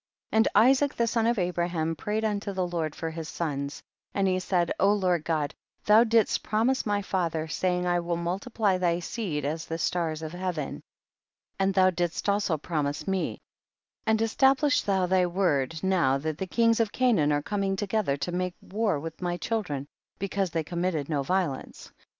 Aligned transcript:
65. 0.33 0.37
And 0.39 0.47
Isaac 0.55 0.95
the 0.95 1.05
son 1.05 1.27
of 1.27 1.37
Abraham 1.37 1.95
prayed 1.95 2.25
unto 2.25 2.53
the 2.53 2.65
Lord 2.65 2.95
for 2.95 3.11
his 3.11 3.29
sons, 3.29 3.83
and 4.15 4.27
he 4.27 4.39
said, 4.39 4.71
Lord 4.79 5.23
God, 5.23 5.53
thou 5.85 6.03
didst 6.03 6.41
promise 6.41 6.87
my 6.87 7.03
father, 7.03 7.47
saying, 7.47 7.85
I 7.85 7.99
will 7.99 8.17
multiply 8.17 8.79
thy 8.79 8.99
seed 8.99 9.45
as 9.45 9.65
the 9.67 9.77
stars 9.77 10.23
of 10.23 10.31
heaven, 10.31 10.81
and 11.59 11.75
thou 11.75 11.91
didst 11.91 12.27
also 12.27 12.57
promise 12.57 13.07
me, 13.07 13.37
and 14.07 14.19
establish 14.23 14.81
thou 14.81 15.05
thy 15.05 15.27
word, 15.27 15.79
now 15.83 16.17
that 16.17 16.39
the 16.39 16.47
kings 16.47 16.79
of 16.79 16.91
Canaan 16.91 17.31
are 17.31 17.43
coming 17.43 17.75
together, 17.75 18.17
to 18.17 18.31
make 18.31 18.55
war 18.59 18.99
with 18.99 19.21
my 19.21 19.37
children 19.37 19.85
because 20.17 20.49
they 20.49 20.63
committed 20.63 21.09
no 21.09 21.21
violence. 21.21 21.91